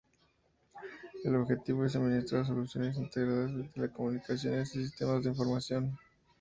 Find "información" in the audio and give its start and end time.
5.29-5.95